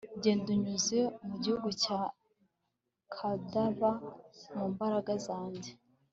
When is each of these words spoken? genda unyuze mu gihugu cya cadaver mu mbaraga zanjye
genda 0.23 0.47
unyuze 0.55 0.99
mu 1.27 1.35
gihugu 1.43 1.69
cya 1.83 1.99
cadaver 3.13 3.95
mu 4.55 4.65
mbaraga 4.73 5.13
zanjye 5.27 5.71